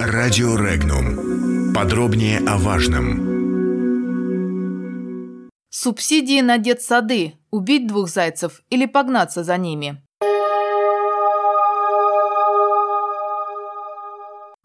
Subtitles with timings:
[0.00, 1.74] Радио Регнум.
[1.74, 3.30] Подробнее о важном.
[5.68, 7.34] Субсидии на детсады.
[7.50, 10.02] Убить двух зайцев или погнаться за ними.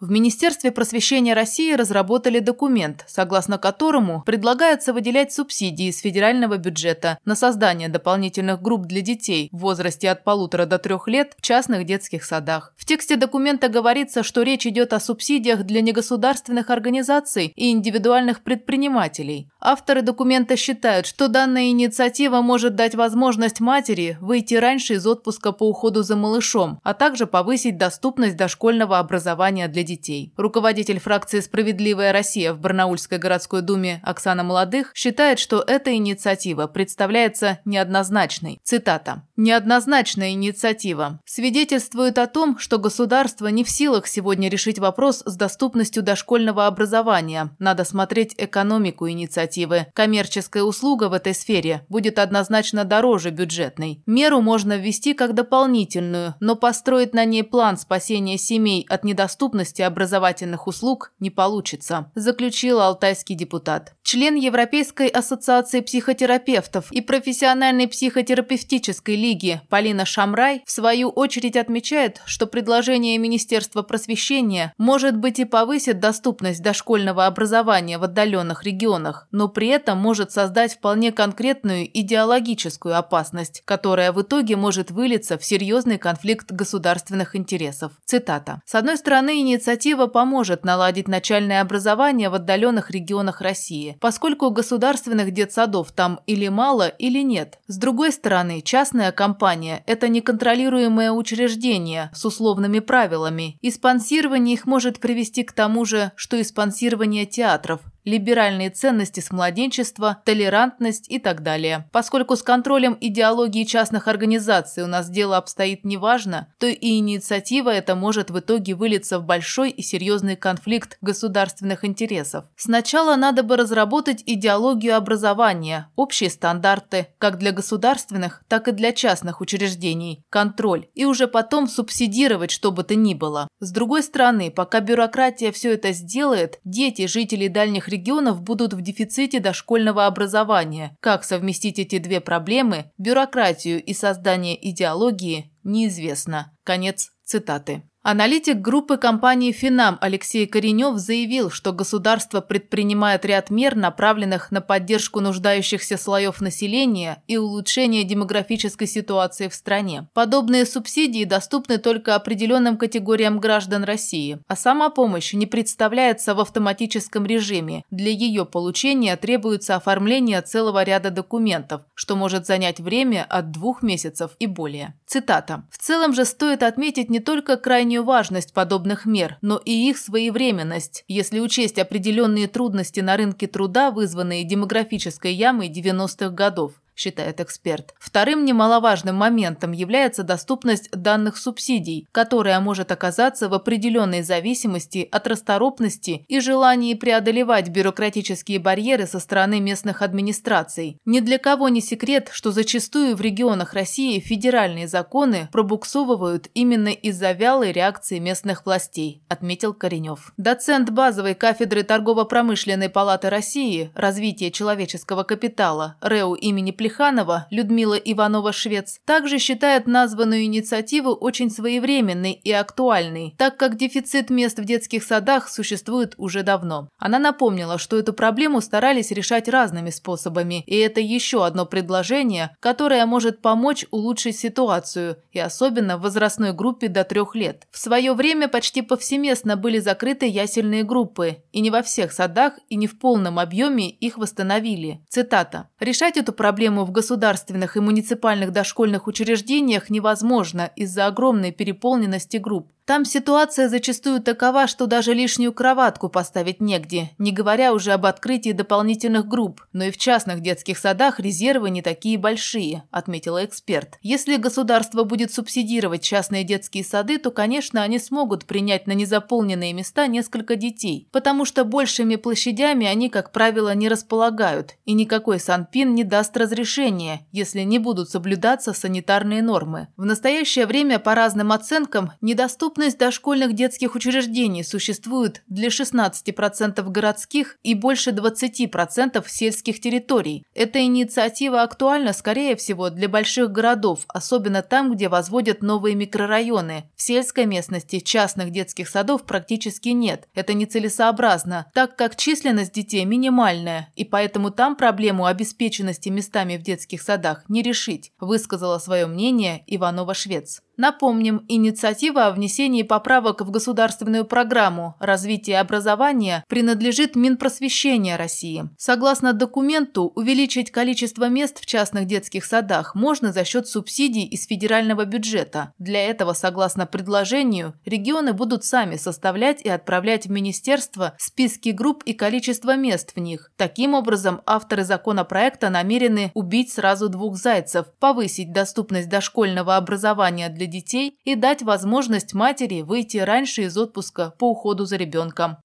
[0.02, 7.34] В Министерстве просвещения России разработали документ, согласно которому предлагается выделять субсидии из федерального бюджета на
[7.34, 12.26] создание дополнительных групп для детей в возрасте от полутора до трех лет в частных детских
[12.26, 12.74] садах.
[12.76, 19.50] В тексте документа говорится, что речь идет о субсидиях для негосударственных организаций и индивидуальных предпринимателей.
[19.68, 25.68] Авторы документа считают, что данная инициатива может дать возможность матери выйти раньше из отпуска по
[25.68, 30.32] уходу за малышом, а также повысить доступность дошкольного образования для детей.
[30.38, 37.58] Руководитель фракции «Справедливая Россия» в Барнаульской городской думе Оксана Молодых считает, что эта инициатива представляется
[37.66, 38.60] неоднозначной.
[38.64, 39.24] Цитата.
[39.36, 46.04] «Неоднозначная инициатива свидетельствует о том, что государство не в силах сегодня решить вопрос с доступностью
[46.04, 47.50] дошкольного образования.
[47.58, 49.55] Надо смотреть экономику инициативы.
[49.94, 54.02] Коммерческая услуга в этой сфере будет однозначно дороже бюджетной.
[54.06, 59.82] Меру можно ввести как дополнительную, но построить на ней план спасения семей от недоступности доступности
[59.82, 63.94] образовательных услуг не получится, заключил алтайский депутат.
[64.04, 72.48] Член Европейской ассоциации психотерапевтов и профессиональной психотерапевтической лиги Полина Шамрай в свою очередь отмечает, что
[72.48, 79.68] предложение Министерства просвещения может быть и повысит доступность дошкольного образования в отдаленных регионах, но при
[79.68, 86.52] этом может создать вполне конкретную идеологическую опасность, которая в итоге может вылиться в серьезный конфликт
[86.52, 87.94] государственных интересов.
[88.06, 88.62] Цитата.
[88.66, 95.92] С одной стороны, инициатива поможет наладить начальное образование в отдаленных регионах России, поскольку государственных детсадов
[95.92, 97.60] там или мало, или нет.
[97.68, 105.00] С другой стороны, частная компания– это неконтролируемое учреждение с условными правилами, и спонсирование их может
[105.00, 111.44] привести к тому же, что и спонсирование театров, либеральные ценности с младенчества, толерантность и так
[111.44, 111.90] далее.
[111.92, 117.96] Поскольку с контролем идеологии частных организаций у нас дело обстоит неважно, то и инициатива эта
[117.96, 122.46] может в итоге вылиться в большой и серьезный конфликт государственных интересов.
[122.56, 129.42] Сначала надо бы разработать идеологию образования, общие стандарты, как для государственных, так и для частных
[129.42, 133.48] учреждений, контроль, и уже потом субсидировать что бы то ни было.
[133.60, 137.95] С другой стороны, пока бюрократия все это сделает, дети, жители дальних регионов
[138.42, 140.98] будут в дефиците дошкольного образования.
[141.00, 146.52] Как совместить эти две проблемы, бюрократию и создание идеологии, неизвестно.
[146.64, 147.84] Конец цитаты.
[148.08, 155.22] Аналитик группы компании «Финам» Алексей Коренев заявил, что государство предпринимает ряд мер, направленных на поддержку
[155.22, 160.08] нуждающихся слоев населения и улучшение демографической ситуации в стране.
[160.14, 167.26] Подобные субсидии доступны только определенным категориям граждан России, а сама помощь не представляется в автоматическом
[167.26, 167.86] режиме.
[167.90, 174.36] Для ее получения требуется оформление целого ряда документов, что может занять время от двух месяцев
[174.38, 174.94] и более.
[175.08, 175.64] Цитата.
[175.72, 179.98] «В целом же стоит отметить не только крайне крайнюю важность подобных мер, но и их
[179.98, 187.94] своевременность, если учесть определенные трудности на рынке труда, вызванные демографической ямой 90-х годов считает эксперт.
[188.00, 196.26] Вторым немаловажным моментом является доступность данных субсидий, которая может оказаться в определенной зависимости от расторопности
[196.28, 200.98] и желании преодолевать бюрократические барьеры со стороны местных администраций.
[201.06, 207.34] Ни для кого не секрет, что зачастую в регионах России федеральные законы пробуксовывают именно из-за
[207.34, 210.34] вялой реакции местных властей, отметил Коренев.
[210.38, 219.00] Доцент базовой кафедры торгово-промышленной палаты России «Развитие человеческого капитала» РЭУ имени Плешакова Плеханова Людмила Иванова-Швец
[219.06, 225.50] также считает названную инициативу очень своевременной и актуальной, так как дефицит мест в детских садах
[225.50, 226.90] существует уже давно.
[227.00, 233.04] Она напомнила, что эту проблему старались решать разными способами, и это еще одно предложение, которое
[233.08, 237.64] может помочь улучшить ситуацию, и особенно в возрастной группе до трех лет.
[237.72, 242.76] В свое время почти повсеместно были закрыты ясельные группы, и не во всех садах и
[242.76, 245.02] не в полном объеме их восстановили.
[245.10, 245.70] Цитата.
[245.80, 252.68] «Решать эту проблему проблему в государственных и муниципальных дошкольных учреждениях невозможно из-за огромной переполненности групп.
[252.86, 258.52] Там ситуация зачастую такова, что даже лишнюю кроватку поставить негде, не говоря уже об открытии
[258.52, 259.62] дополнительных групп.
[259.74, 263.98] Но и в частных детских садах резервы не такие большие, отметила эксперт.
[264.04, 270.06] Если государство будет субсидировать частные детские сады, то, конечно, они смогут принять на незаполненные места
[270.06, 276.04] несколько детей, потому что большими площадями они, как правило, не располагают, и никакой санпин не
[276.04, 279.88] даст разрешения, если не будут соблюдаться санитарные нормы.
[279.98, 287.58] В настоящее время, по разным оценкам, недоступны Доступность дошкольных детских учреждений существует для 16% городских
[287.64, 290.46] и больше 20% сельских территорий.
[290.54, 296.92] Эта инициатива актуальна, скорее всего, для больших городов, особенно там, где возводят новые микрорайоны.
[296.98, 300.28] В сельской местности частных детских садов практически нет.
[300.34, 307.02] Это нецелесообразно, так как численность детей минимальная, и поэтому там проблему обеспеченности местами в детских
[307.02, 310.60] садах не решить, высказала свое мнение Иванова-Швец.
[310.78, 318.70] Напомним, инициатива о внесении поправок в государственную программу развития образования принадлежит Минпросвещения России.
[318.78, 325.06] Согласно документу, увеличить количество мест в частных детских садах можно за счет субсидий из федерального
[325.06, 325.74] бюджета.
[325.80, 332.14] Для этого, согласно предложению, регионы будут сами составлять и отправлять в министерство списки групп и
[332.14, 333.52] количество мест в них.
[333.56, 340.82] Таким образом, авторы законопроекта намерены убить сразу двух зайцев, повысить доступность дошкольного образования для для
[340.82, 345.58] детей и дать возможность матери выйти раньше из отпуска по уходу за ребенком.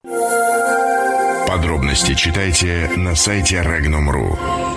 [1.48, 4.69] Подробности читайте на сайте Regnum.ru.